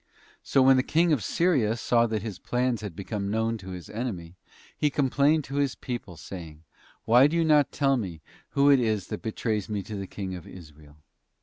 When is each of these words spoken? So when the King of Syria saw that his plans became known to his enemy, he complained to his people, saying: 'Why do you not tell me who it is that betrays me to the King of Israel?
So 0.41 0.63
when 0.63 0.77
the 0.77 0.81
King 0.81 1.13
of 1.13 1.23
Syria 1.23 1.77
saw 1.77 2.07
that 2.07 2.23
his 2.23 2.39
plans 2.39 2.81
became 2.81 3.29
known 3.29 3.59
to 3.59 3.69
his 3.69 3.87
enemy, 3.87 4.35
he 4.75 4.89
complained 4.89 5.43
to 5.43 5.57
his 5.57 5.75
people, 5.75 6.17
saying: 6.17 6.63
'Why 7.05 7.27
do 7.27 7.37
you 7.37 7.45
not 7.45 7.71
tell 7.71 7.97
me 7.97 8.19
who 8.57 8.71
it 8.71 8.79
is 8.79 9.09
that 9.09 9.21
betrays 9.21 9.69
me 9.69 9.83
to 9.83 9.95
the 9.95 10.07
King 10.07 10.33
of 10.33 10.47
Israel? 10.47 10.97